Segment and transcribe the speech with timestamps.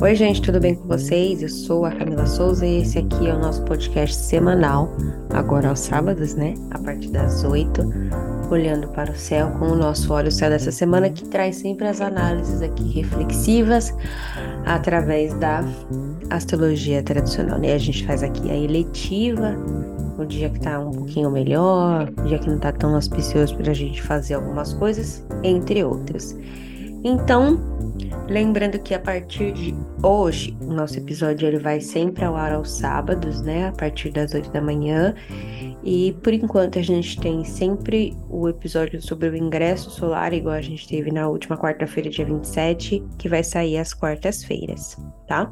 [0.00, 1.42] Oi, gente, tudo bem com vocês?
[1.42, 4.88] Eu sou a Camila Souza e esse aqui é o nosso podcast semanal,
[5.34, 6.54] agora aos sábados, né?
[6.70, 7.82] A partir das 8,
[8.48, 12.00] olhando para o céu com o nosso Olho Céu dessa semana, que traz sempre as
[12.00, 13.92] análises aqui reflexivas
[14.66, 15.64] através da
[16.30, 17.74] astrologia tradicional, né?
[17.74, 19.56] A gente faz aqui a eletiva,
[20.16, 23.72] o dia que tá um pouquinho melhor, o dia que não tá tão auspicioso para
[23.72, 26.36] a gente fazer algumas coisas, entre outras.
[27.04, 27.58] Então,
[28.28, 32.70] lembrando que a partir de hoje, o nosso episódio ele vai sempre ao ar aos
[32.70, 33.68] sábados, né?
[33.68, 35.14] A partir das 8 da manhã.
[35.84, 40.60] E por enquanto a gente tem sempre o episódio sobre o ingresso solar, igual a
[40.60, 44.96] gente teve na última quarta-feira, dia 27, que vai sair às quartas-feiras,
[45.26, 45.50] tá?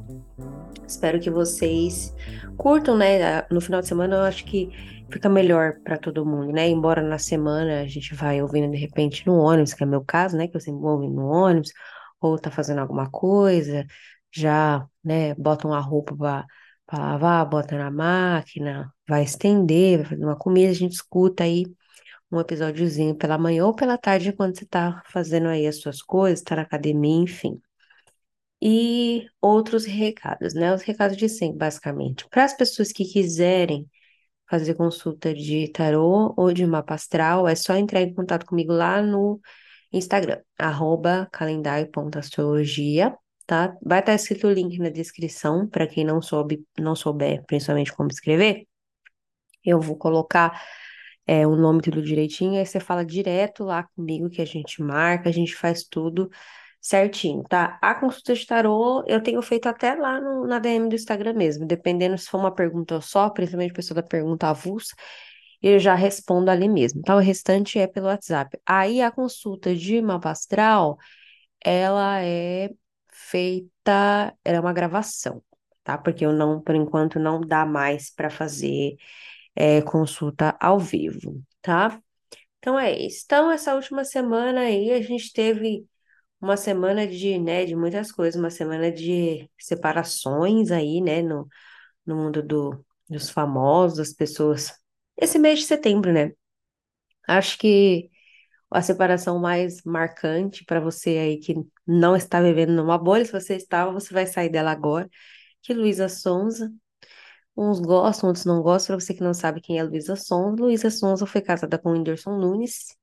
[0.87, 2.15] Espero que vocês
[2.57, 3.43] curtam, né?
[3.51, 4.71] No final de semana eu acho que
[5.11, 6.69] fica melhor para todo mundo, né?
[6.69, 10.37] Embora na semana a gente vai ouvindo de repente no ônibus, que é meu caso,
[10.37, 10.49] né?
[10.49, 11.73] Que eu sempre vou ouvindo no ônibus,
[12.21, 13.87] ou tá fazendo alguma coisa,
[14.33, 20.37] já, né, bota uma roupa para lavar, bota na máquina, vai estender, vai fazer uma
[20.37, 21.65] comida, a gente escuta aí
[22.31, 26.43] um episódiozinho pela manhã ou pela tarde quando você tá fazendo aí as suas coisas,
[26.43, 27.61] tá na academia, enfim.
[28.61, 30.75] E outros recados, né?
[30.75, 32.27] Os recados de sempre, basicamente.
[32.29, 33.89] Para as pessoas que quiserem
[34.49, 39.03] fazer consulta de tarô ou de mapa astral, é só entrar em contato comigo lá
[39.03, 39.41] no
[39.93, 43.77] Instagram, arroba calendário.astrologia, tá?
[43.83, 48.11] Vai estar escrito o link na descrição, para quem não soube, não souber, principalmente como
[48.11, 48.67] escrever.
[49.65, 50.63] Eu vou colocar
[51.27, 55.29] é, o nome tudo direitinho, aí você fala direto lá comigo que a gente marca,
[55.29, 56.31] a gente faz tudo
[56.87, 57.79] certinho, tá?
[57.83, 61.67] A consulta de tarô eu tenho feito até lá no, na DM do Instagram mesmo,
[61.67, 64.95] dependendo se for uma pergunta só, principalmente pessoa da pergunta avulsa,
[65.63, 67.17] eu já respondo ali mesmo, tá?
[67.17, 68.59] O restante é pelo WhatsApp.
[68.67, 70.97] Aí a consulta de mapa astral,
[71.65, 72.71] ela é
[73.13, 75.43] feita, era é uma gravação,
[75.83, 75.99] tá?
[75.99, 78.97] Porque eu não, por enquanto, não dá mais para fazer
[79.57, 82.01] é, consulta ao vivo, tá?
[82.59, 83.23] Então é isso.
[83.27, 85.87] Então, essa última semana aí, a gente teve
[86.47, 91.49] uma semana de, né, de muitas coisas, uma semana de separações aí, né, no,
[92.07, 94.73] no mundo do, dos famosos, das pessoas.
[95.17, 96.33] Esse mês de setembro, né?
[97.29, 98.11] Acho que
[98.71, 101.55] a separação mais marcante para você aí que
[101.87, 105.09] não está vivendo numa bolha, se você estava, você vai sair dela agora,
[105.63, 106.73] que Luísa Sonza.
[107.57, 108.97] Uns gostam, outros não gostam.
[108.97, 112.39] Para você que não sabe quem é Luísa Sonza, Luísa Sonza foi casada com Whindersson
[112.39, 112.97] Nunes,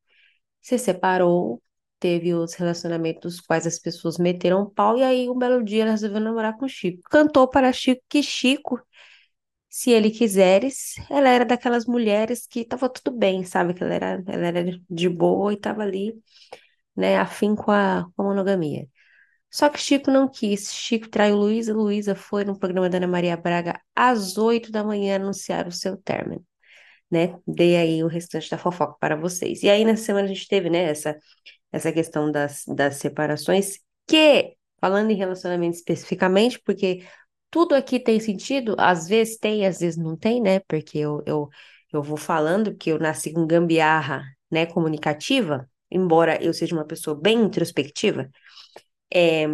[0.62, 1.62] se separou,
[2.04, 6.20] teve os relacionamentos quais as pessoas meteram pau, e aí um belo dia ela resolveu
[6.20, 7.02] namorar com Chico.
[7.10, 8.78] Cantou para Chico que Chico,
[9.70, 13.74] se ele quiseres, ela era daquelas mulheres que tava tudo bem, sabe?
[13.74, 16.14] Que ela era, ela era de boa e tava ali,
[16.96, 18.88] né, afim com a, com a monogamia.
[19.50, 20.74] Só que Chico não quis.
[20.74, 21.74] Chico traiu Luísa.
[21.74, 25.96] Luísa foi no programa da Ana Maria Braga às oito da manhã anunciar o seu
[25.98, 26.46] término.
[27.12, 27.36] Né?
[27.48, 29.64] Dei aí o restante da fofoca para vocês.
[29.64, 31.18] E aí, nessa semana, a gente teve, né, essa
[31.74, 37.06] essa questão das, das separações, que, falando em relacionamento especificamente, porque
[37.52, 40.60] tudo aqui tem sentido, às vezes tem, às vezes não tem, né?
[40.62, 41.50] Porque eu, eu,
[41.92, 47.20] eu vou falando que eu nasci com gambiarra, né, comunicativa, embora eu seja uma pessoa
[47.20, 48.30] bem introspectiva,
[49.14, 49.48] é,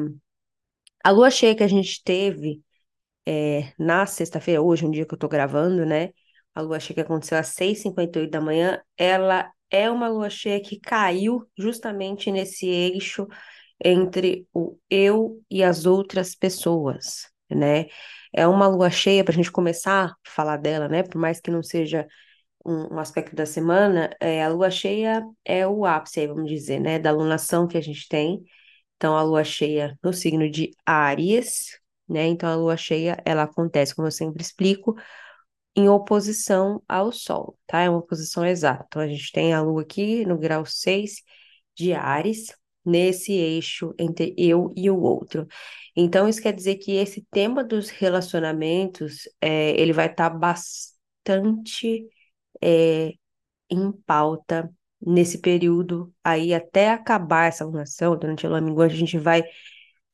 [1.04, 2.62] a lua cheia que a gente teve
[3.26, 6.10] é, na sexta-feira, hoje, um dia que eu tô gravando, né?
[6.56, 10.80] A lua cheia que aconteceu às 6h58 da manhã, ela é uma lua cheia que
[10.80, 13.28] caiu justamente nesse eixo
[13.84, 17.86] entre o eu e as outras pessoas, né?
[18.34, 21.04] É uma lua cheia para a gente começar a falar dela, né?
[21.04, 22.08] Por mais que não seja
[22.66, 27.00] um, um aspecto da semana, é, a lua cheia é o ápice, vamos dizer, né?
[27.00, 28.44] Da lunação que a gente tem.
[28.98, 32.28] Então, a lua cheia no signo de Áries, né?
[32.28, 34.96] Então, a lua cheia, ela acontece, como eu sempre explico,
[35.80, 37.82] em oposição ao Sol, tá?
[37.82, 38.86] É uma posição exata.
[38.88, 41.24] Então, a gente tem a Lua aqui no grau 6
[41.76, 42.48] de Ares,
[42.86, 45.48] nesse eixo entre eu e o outro.
[45.96, 52.06] Então, isso quer dizer que esse tema dos relacionamentos, é, ele vai estar tá bastante
[52.62, 53.14] é,
[53.70, 59.18] em pauta nesse período aí, até acabar essa lunação, durante a lua minguante, a gente
[59.18, 59.44] vai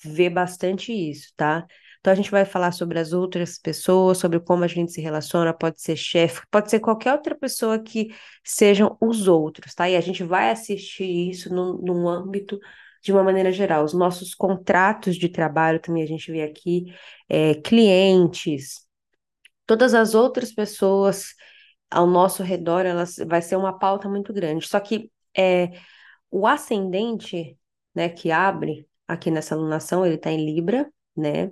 [0.04, 1.66] ver bastante isso, tá?
[2.06, 5.52] Então a gente vai falar sobre as outras pessoas, sobre como a gente se relaciona,
[5.52, 8.14] pode ser chefe, pode ser qualquer outra pessoa que
[8.44, 9.90] sejam os outros, tá?
[9.90, 12.60] E a gente vai assistir isso no, num âmbito
[13.02, 13.84] de uma maneira geral.
[13.84, 16.94] Os nossos contratos de trabalho também a gente vê aqui,
[17.28, 18.88] é, clientes,
[19.66, 21.34] todas as outras pessoas
[21.90, 24.68] ao nosso redor, elas vai ser uma pauta muito grande.
[24.68, 25.72] Só que é,
[26.30, 27.58] o ascendente,
[27.96, 30.88] né, que abre aqui nessa alunação, ele está em Libra,
[31.18, 31.50] né?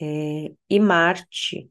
[0.00, 1.70] É, e Marte,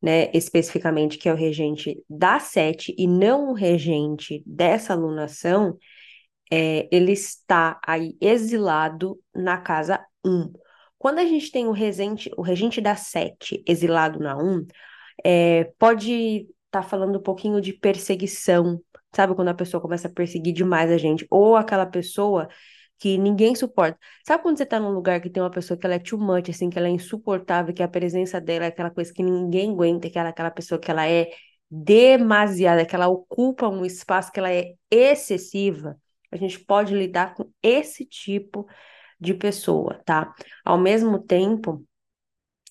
[0.00, 5.78] né, especificamente, que é o regente da sete e não o regente dessa alunação,
[6.52, 10.52] é, ele está aí exilado na casa 1.
[10.98, 14.66] Quando a gente tem o regente, o regente da sete exilado na 1,
[15.24, 18.80] é, pode estar tá falando um pouquinho de perseguição,
[19.14, 19.34] sabe?
[19.34, 22.48] Quando a pessoa começa a perseguir demais a gente, ou aquela pessoa
[22.98, 23.98] que ninguém suporta.
[24.26, 26.48] Sabe quando você tá num lugar que tem uma pessoa que ela é too much,
[26.50, 30.08] assim, que ela é insuportável, que a presença dela é aquela coisa que ninguém aguenta,
[30.10, 31.30] que ela é aquela pessoa que ela é
[31.70, 35.98] demasiada, que ela ocupa um espaço que ela é excessiva,
[36.30, 38.66] a gente pode lidar com esse tipo
[39.20, 40.34] de pessoa, tá?
[40.64, 41.84] Ao mesmo tempo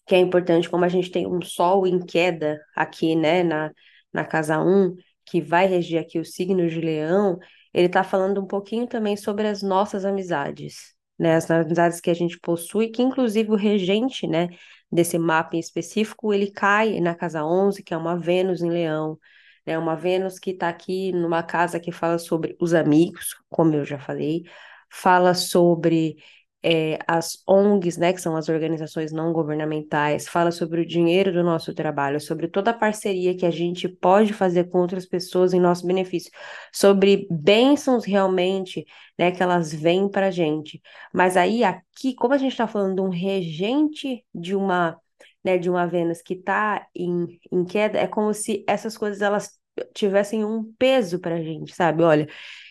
[0.06, 3.72] que é importante, como a gente tem um sol em queda aqui, né, na,
[4.12, 7.40] na casa 1, que vai reger aqui o signo de Leão,
[7.74, 11.36] ele está falando um pouquinho também sobre as nossas amizades, né?
[11.36, 14.50] As amizades que a gente possui, que inclusive o regente, né,
[14.92, 19.18] desse mapa em específico, ele cai na casa 11, que é uma Vênus em Leão,
[19.66, 19.78] né?
[19.78, 24.00] Uma Vênus que está aqui numa casa que fala sobre os amigos, como eu já
[24.00, 24.44] falei,
[24.90, 26.18] fala sobre
[26.64, 31.44] é, as ONGs, né, que são as organizações não governamentais, fala sobre o dinheiro do
[31.44, 35.60] nosso trabalho, sobre toda a parceria que a gente pode fazer com outras pessoas em
[35.60, 36.32] nosso benefício,
[36.72, 38.86] sobre bênçãos realmente,
[39.20, 40.82] né, que elas vêm para a gente.
[41.14, 44.98] Mas aí aqui, como a gente está falando de um regente de uma,
[45.44, 49.52] né, de uma Vênus que está em, em queda, é como se essas coisas elas
[49.94, 52.04] tivessem um peso para a gente, sabe?
[52.04, 52.28] Olha,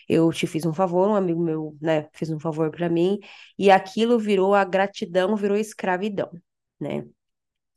[0.07, 3.19] eu te fiz um favor, um amigo meu, né, fez um favor para mim,
[3.57, 6.31] e aquilo virou a gratidão, virou escravidão,
[6.79, 7.05] né?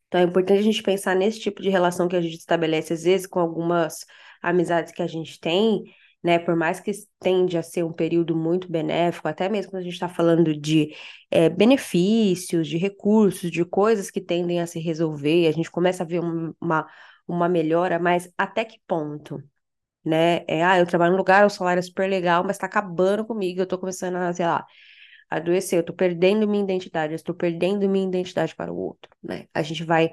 [0.09, 3.03] Então é importante a gente pensar nesse tipo de relação que a gente estabelece, às
[3.05, 4.07] vezes, com algumas
[4.43, 5.85] amizades que a gente tem,
[6.23, 6.39] né?
[6.39, 9.95] Por mais que tende a ser um período muito benéfico, até mesmo quando a gente
[9.95, 10.95] está falando de
[11.31, 16.07] é, benefícios, de recursos, de coisas que tendem a se resolver, a gente começa a
[16.07, 16.87] ver uma,
[17.27, 19.43] uma melhora, mas até que ponto?
[20.05, 20.45] né?
[20.49, 23.61] É, ah, eu trabalho num lugar, o salário é super legal, mas tá acabando comigo,
[23.61, 24.65] eu tô começando a, sei lá,
[25.31, 29.47] adoecer, eu tô perdendo minha identidade, eu estou perdendo minha identidade para o outro, né?
[29.55, 30.11] A gente vai,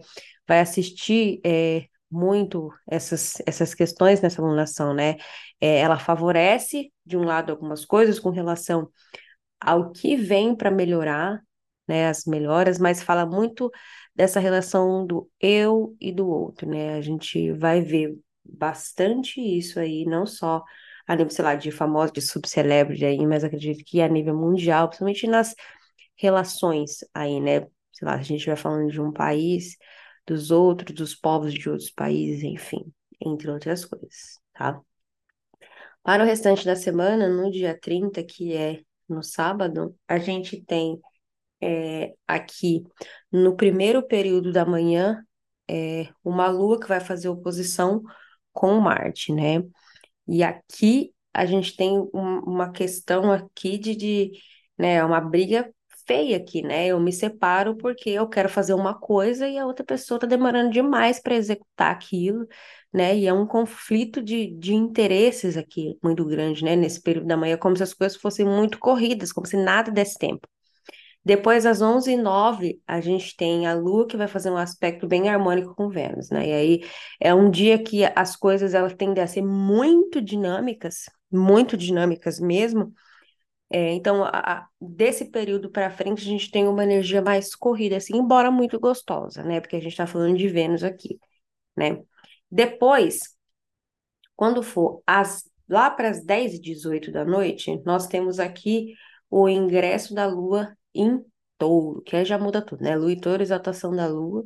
[0.48, 5.18] vai assistir é, muito essas, essas questões nessa alunação, né?
[5.62, 8.90] É, ela favorece, de um lado, algumas coisas com relação
[9.60, 11.42] ao que vem para melhorar,
[11.88, 12.08] né?
[12.10, 13.72] As melhoras, mas fala muito
[14.16, 16.96] dessa relação do eu e do outro, né?
[16.96, 20.64] A gente vai ver bastante isso aí, não só
[21.08, 24.88] a nível, sei lá, de famosos, de subcelebrity aí, mas acredito que a nível mundial,
[24.88, 25.56] principalmente nas
[26.16, 27.62] relações aí, né?
[27.92, 29.78] Sei lá, a gente vai falando de um país,
[30.26, 34.80] dos outros, dos povos de outros países, enfim, entre outras coisas, tá?
[36.02, 41.00] Para o restante da semana, no dia 30, que é no sábado, a gente tem
[41.64, 42.84] é, aqui
[43.32, 45.24] no primeiro período da manhã
[45.70, 48.04] é, uma lua que vai fazer oposição
[48.52, 49.64] com Marte, né?
[50.28, 54.32] E aqui a gente tem um, uma questão aqui de, de,
[54.78, 55.74] né, uma briga
[56.06, 56.88] feia aqui, né?
[56.88, 60.72] Eu me separo porque eu quero fazer uma coisa e a outra pessoa tá demorando
[60.72, 62.48] demais para executar aquilo,
[62.94, 63.18] né?
[63.18, 66.76] E é um conflito de, de interesses aqui muito grande, né?
[66.76, 70.18] Nesse período da manhã, como se as coisas fossem muito corridas, como se nada desse
[70.18, 70.48] tempo.
[71.26, 75.74] Depois, às 11h09, a gente tem a Lua que vai fazer um aspecto bem harmônico
[75.74, 76.48] com Vênus, né?
[76.50, 76.82] E aí
[77.20, 82.94] é um dia que as coisas elas tendem a ser muito dinâmicas, muito dinâmicas mesmo.
[83.70, 87.98] É, então, a, a, desse período para frente, a gente tem uma energia mais corrida,
[87.98, 89.62] assim, embora muito gostosa, né?
[89.62, 91.20] Porque a gente está falando de Vênus aqui,
[91.76, 92.02] né?
[92.52, 93.36] Depois,
[94.36, 98.94] quando for as, lá para as 10h18 da noite, nós temos aqui
[99.30, 101.24] o ingresso da Lua em
[101.58, 102.96] touro, que aí já muda tudo, né?
[102.96, 104.46] Lua em touro, exaltação da lua.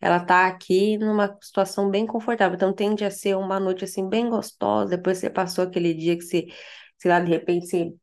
[0.00, 4.28] Ela tá aqui numa situação bem confortável, então tende a ser uma noite assim bem
[4.30, 4.90] gostosa.
[4.96, 6.46] Depois você passou aquele dia que você,
[6.98, 7.94] sei lá, de repente você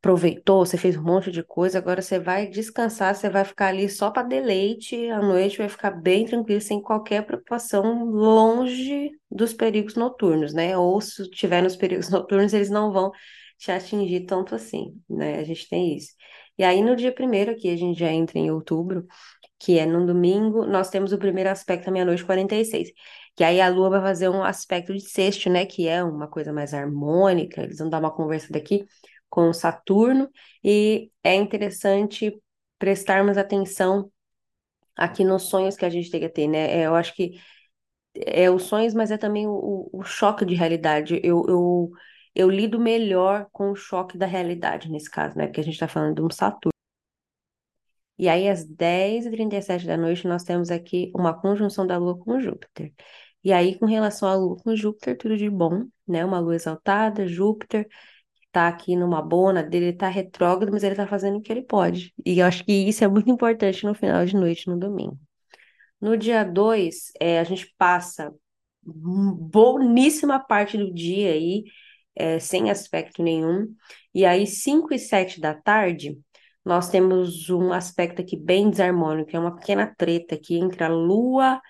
[0.00, 3.88] aproveitou, você fez um monte de coisa, agora você vai descansar, você vai ficar ali
[3.88, 9.94] só para deleite, a noite vai ficar bem tranquilo, sem qualquer preocupação, longe dos perigos
[9.96, 10.76] noturnos, né?
[10.78, 13.10] Ou se tiver nos perigos noturnos, eles não vão
[13.58, 15.38] te atingir tanto assim, né?
[15.40, 16.12] A gente tem isso.
[16.58, 19.06] E aí, no dia primeiro, aqui a gente já entra em outubro,
[19.58, 22.90] que é no domingo, nós temos o primeiro aspecto à meia-noite 46.
[23.36, 25.66] Que aí a Lua vai fazer um aspecto de sexto, né?
[25.66, 27.62] Que é uma coisa mais harmônica.
[27.62, 28.86] Eles vão dar uma conversa daqui
[29.28, 30.30] com Saturno.
[30.64, 32.34] E é interessante
[32.78, 34.10] prestarmos atenção
[34.96, 36.80] aqui nos sonhos que a gente tem que ter, né?
[36.82, 37.40] É, eu acho que
[38.14, 41.20] é os sonhos, mas é também o, o choque de realidade.
[41.22, 41.90] Eu, eu
[42.36, 45.46] eu lido melhor com o choque da realidade nesse caso, né?
[45.46, 46.70] Porque a gente está falando de um Saturno.
[48.18, 52.92] E aí, às 10h37 da noite, nós temos aqui uma conjunção da Lua com Júpiter.
[53.42, 56.24] E aí, com relação à Lua com Júpiter, tudo de bom, né?
[56.24, 57.86] Uma Lua exaltada, Júpiter,
[58.52, 61.62] tá aqui numa bona dele, ele tá retrógrado, mas ele tá fazendo o que ele
[61.62, 62.14] pode.
[62.24, 65.18] E eu acho que isso é muito importante no final de noite, no domingo.
[66.00, 68.34] No dia 2, é, a gente passa
[68.82, 71.64] boníssima parte do dia aí,
[72.16, 73.68] é, sem aspecto nenhum.
[74.14, 76.18] E aí, 5 e 7 da tarde,
[76.64, 81.60] nós temos um aspecto aqui bem desarmônico, é uma pequena treta aqui entre a Lua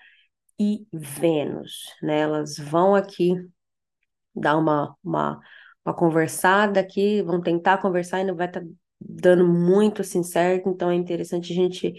[0.59, 2.21] e Vênus, né?
[2.21, 3.35] Elas vão aqui
[4.35, 5.39] dar uma, uma,
[5.85, 8.67] uma conversada aqui, vão tentar conversar e não vai estar tá
[8.99, 11.93] dando muito assim certo, então é interessante a gente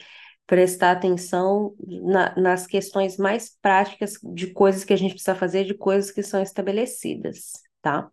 [0.47, 5.75] prestar atenção na, nas questões mais práticas de coisas que a gente precisa fazer, de
[5.75, 7.53] coisas que são estabelecidas,
[7.83, 8.11] tá?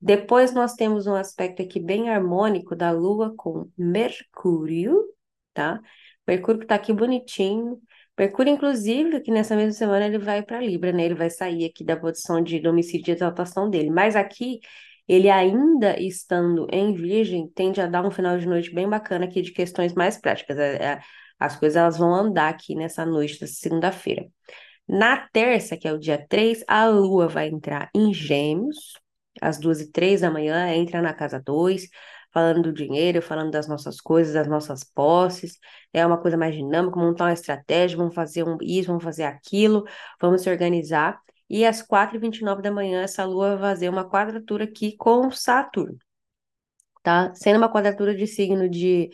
[0.00, 5.04] Depois nós temos um aspecto aqui bem harmônico da Lua com Mercúrio,
[5.52, 5.80] tá?
[6.26, 7.78] Mercúrio que tá aqui bonitinho.
[8.18, 11.04] Mercúrio, inclusive, aqui nessa mesma semana ele vai para Libra, né?
[11.04, 13.90] Ele vai sair aqui da posição de domicílio de exaltação dele.
[13.90, 14.60] Mas aqui,
[15.08, 19.42] ele ainda estando em Virgem, tende a dar um final de noite bem bacana aqui
[19.42, 20.58] de questões mais práticas.
[20.58, 21.00] É, é,
[21.38, 24.26] as coisas elas vão andar aqui nessa noite da segunda-feira.
[24.88, 28.94] Na terça, que é o dia 3, a Lua vai entrar em Gêmeos,
[29.40, 31.88] às duas e três da manhã, entra na casa 2,
[32.32, 35.58] falando do dinheiro, falando das nossas coisas, das nossas posses.
[35.92, 39.84] É uma coisa mais dinâmica, montar uma estratégia, vamos fazer um, isso, vamos fazer aquilo,
[40.20, 41.20] vamos se organizar.
[41.48, 45.98] E às 4h29 da manhã, essa lua vai fazer uma quadratura aqui com Saturno,
[47.02, 47.32] tá?
[47.34, 49.10] Sendo uma quadratura de signo de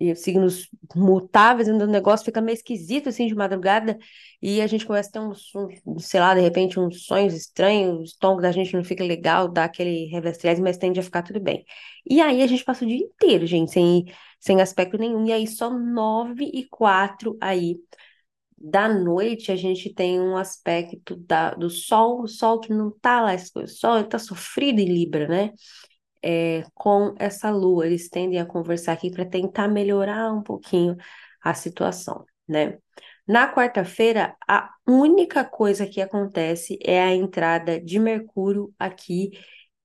[0.00, 3.98] e signos mutáveis, o negócio fica meio esquisito assim de madrugada,
[4.40, 5.52] e a gente começa a ter uns,
[5.98, 9.64] sei lá, de repente, uns sonhos estranhos, o estômago da gente não fica legal, dá
[9.64, 11.64] aquele revestrese, mas tende a ficar tudo bem.
[12.08, 14.06] E aí a gente passa o dia inteiro, gente, sem,
[14.40, 17.76] sem aspecto nenhum, e aí só nove e quatro aí
[18.62, 23.22] da noite a gente tem um aspecto da, do sol, o sol que não tá
[23.22, 25.52] lá, o sol está sofrido em Libra, né?
[26.22, 27.86] É, com essa lua.
[27.86, 30.96] Eles tendem a conversar aqui para tentar melhorar um pouquinho
[31.42, 32.78] a situação, né?
[33.26, 39.30] Na quarta-feira, a única coisa que acontece é a entrada de Mercúrio aqui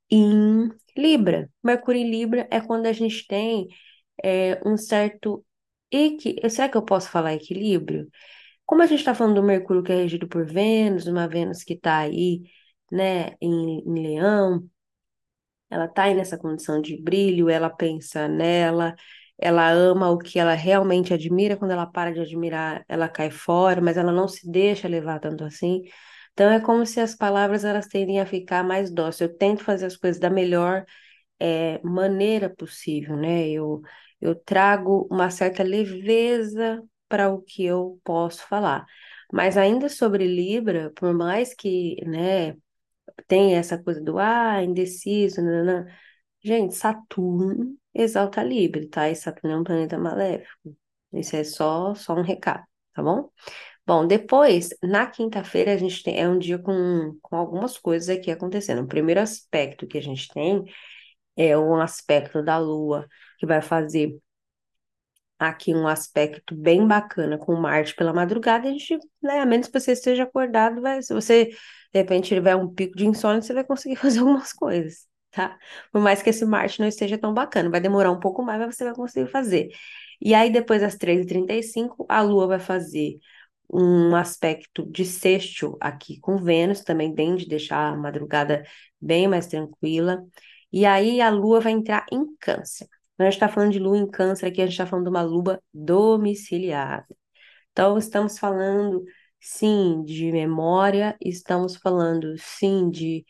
[0.09, 1.49] em Libra.
[1.63, 3.67] Mercúrio em Libra é quando a gente tem
[4.23, 5.45] é, um certo.
[5.91, 6.37] Equi...
[6.49, 8.09] Será que eu posso falar equilíbrio?
[8.65, 11.73] Como a gente está falando do Mercúrio que é regido por Vênus, uma Vênus que
[11.73, 12.43] está aí,
[12.91, 14.67] né, em, em Leão,
[15.69, 18.95] ela está aí nessa condição de brilho, ela pensa nela,
[19.37, 23.81] ela ama o que ela realmente admira, quando ela para de admirar, ela cai fora,
[23.81, 25.81] mas ela não se deixa levar tanto assim.
[26.33, 29.29] Então é como se as palavras elas tendem a ficar mais dóceis.
[29.29, 30.85] Eu tento fazer as coisas da melhor
[31.39, 33.49] é, maneira possível, né?
[33.49, 33.81] Eu,
[34.21, 38.85] eu trago uma certa leveza para o que eu posso falar.
[39.31, 42.55] Mas ainda sobre Libra, por mais que, né,
[43.27, 45.87] tem essa coisa do ah, indeciso, nanana.
[46.43, 49.09] Gente, Saturno exalta Libra, tá?
[49.09, 50.75] E Saturno é um planeta maléfico.
[51.13, 53.29] Isso é só, só um recado, tá bom?
[53.85, 58.31] Bom, depois, na quinta-feira, a gente tem, é um dia com, com algumas coisas aqui
[58.31, 58.83] acontecendo.
[58.83, 60.63] O primeiro aspecto que a gente tem
[61.35, 63.07] é um aspecto da Lua,
[63.37, 64.17] que vai fazer
[65.37, 69.79] aqui um aspecto bem bacana com Marte pela madrugada, a gente, né, a menos que
[69.79, 73.63] você esteja acordado, vai, se você de repente tiver um pico de insônia, você vai
[73.63, 75.57] conseguir fazer algumas coisas, tá?
[75.91, 78.75] Por mais que esse Marte não esteja tão bacana, vai demorar um pouco mais, mas
[78.75, 79.69] você vai conseguir fazer.
[80.21, 83.17] E aí, depois das 3h35, a Lua vai fazer
[83.71, 88.63] um aspecto de sexto aqui com Vênus, também tem de deixar a madrugada
[89.01, 90.23] bem mais tranquila.
[90.71, 92.87] E aí a Lua vai entrar em câncer.
[93.19, 95.61] Gente está falando de lua em câncer aqui, a gente está falando de uma lua
[95.73, 97.07] domiciliada.
[97.71, 99.03] Então, estamos falando,
[99.39, 103.25] sim, de memória, estamos falando, sim, de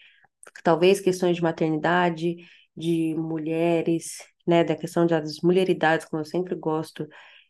[0.63, 2.37] talvez questões de maternidade,
[2.75, 7.07] de mulheres, né, da questão das mulheridades, como eu sempre gosto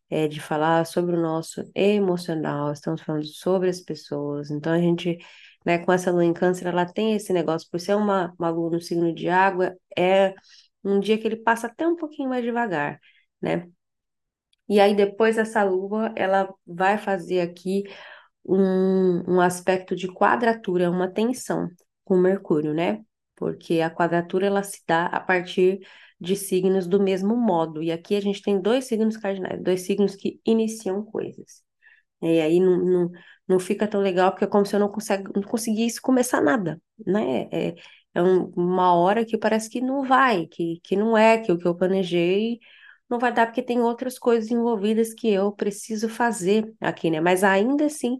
[0.10, 4.52] é, de falar, sobre o nosso emocional, estamos falando sobre as pessoas.
[4.52, 5.18] Então, a gente,
[5.66, 8.72] né, com essa lua em câncer, ela tem esse negócio, por ser uma, uma lua
[8.72, 10.34] no signo de água, é
[10.86, 13.00] um dia que ele passa até um pouquinho mais devagar,
[13.42, 13.70] né?
[14.68, 17.84] E aí depois essa lua, ela vai fazer aqui
[18.46, 21.70] um, um aspecto de quadratura, uma tensão
[22.06, 23.04] com Mercúrio, né?
[23.36, 25.80] Porque a quadratura ela se dá a partir
[26.20, 27.84] de signos do mesmo modo.
[27.84, 31.64] E aqui a gente tem dois signos cardinais, dois signos que iniciam coisas.
[32.22, 33.12] E aí não, não,
[33.48, 36.82] não fica tão legal, porque é como se eu não, consegue, não conseguisse começar nada,
[37.06, 37.44] né?
[37.52, 37.76] É,
[38.16, 41.58] é um, uma hora que parece que não vai, que, que não é, que o
[41.58, 42.60] que eu planejei
[43.10, 47.22] não vai dar porque tem outras coisas envolvidas que eu preciso fazer aqui, né?
[47.22, 48.20] Mas ainda assim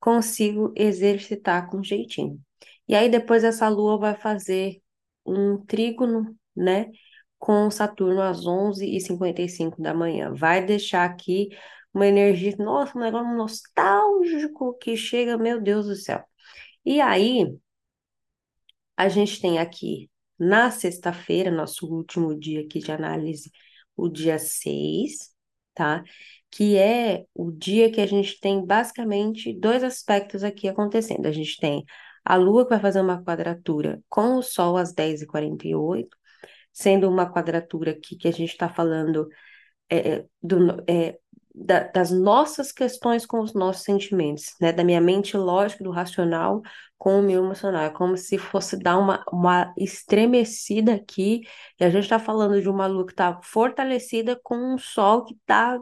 [0.00, 2.40] consigo exercitar com jeitinho.
[2.88, 4.82] E aí depois essa lua vai fazer
[5.26, 6.90] um trígono, né?
[7.38, 10.32] Com Saturno às 11h55 da manhã.
[10.34, 11.48] Vai deixar aqui
[11.94, 16.24] uma energia, nossa, um negócio nostálgico que chega, meu Deus do céu.
[16.84, 17.46] E aí,
[18.98, 23.52] a gente tem aqui na sexta-feira, nosso último dia aqui de análise,
[23.96, 25.30] o dia 6,
[25.72, 26.02] tá?
[26.50, 31.26] Que é o dia que a gente tem basicamente dois aspectos aqui acontecendo.
[31.26, 31.84] A gente tem
[32.24, 36.08] a Lua que vai fazer uma quadratura com o Sol às 10h48,
[36.72, 39.28] sendo uma quadratura aqui que a gente está falando
[39.88, 41.18] é, é do, é,
[41.54, 44.72] da, das nossas questões com os nossos sentimentos, né?
[44.72, 46.62] Da minha mente lógica, do racional
[46.98, 47.84] com o meu emocional.
[47.84, 51.42] É como se fosse dar uma, uma estremecida aqui,
[51.80, 55.34] e a gente está falando de uma lua que está fortalecida com um sol que
[55.34, 55.78] está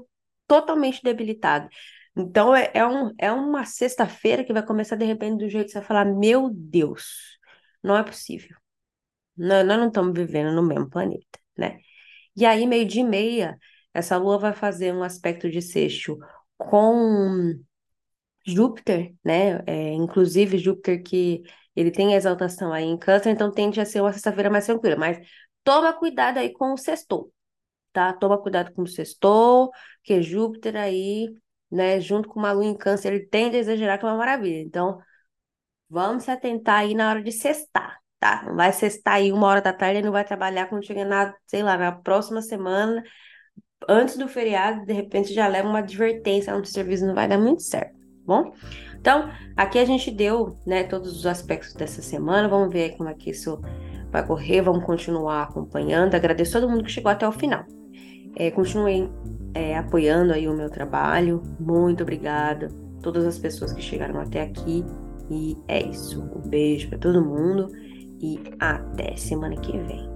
[0.47, 1.69] totalmente debilitado.
[2.17, 5.73] Então é, é, um, é uma sexta-feira que vai começar de repente do jeito que
[5.73, 7.39] você vai falar: Meu Deus,
[7.83, 8.57] não é possível.
[9.37, 11.79] Não, nós não estamos vivendo no mesmo planeta, né?
[12.37, 13.59] E aí, meio dia e meia,
[13.95, 16.19] essa lua vai fazer um aspecto de sexto
[16.59, 17.55] com
[18.47, 19.63] Júpiter, né?
[19.67, 21.43] É, inclusive Júpiter que
[21.75, 25.19] ele tem exaltação aí em câncer, então tende a ser uma sexta-feira mais tranquila, mas
[25.65, 27.33] toma cuidado aí com o sextou,
[27.93, 28.13] tá?
[28.13, 29.71] Toma cuidado com o sextou,
[30.03, 31.29] que Júpiter aí,
[31.71, 34.63] né, junto com uma lua em câncer, ele tende a exagerar que é uma maravilha.
[34.63, 34.99] Então,
[35.89, 38.45] vamos se atentar aí na hora de sextar, tá?
[38.47, 41.63] Não vai sextar aí uma hora da tarde não vai trabalhar quando chegar na, sei
[41.63, 43.03] lá, na próxima semana,
[43.89, 47.63] antes do feriado, de repente já leva uma advertência no serviço, não vai dar muito
[47.63, 48.53] certo bom?
[48.99, 52.49] Então, aqui a gente deu, né, todos os aspectos dessa semana.
[52.49, 53.61] Vamos ver como é que isso
[54.11, 54.63] vai correr.
[54.63, 56.15] Vamos continuar acompanhando.
[56.15, 57.65] Agradeço todo mundo que chegou até o final.
[58.35, 59.11] É, continuem
[59.55, 61.43] é, apoiando aí o meu trabalho.
[61.61, 62.69] Muito obrigada.
[63.03, 64.85] Todas as pessoas que chegaram até aqui.
[65.31, 66.23] E é isso.
[66.23, 67.71] Um beijo para todo mundo
[68.21, 70.16] e até semana que vem.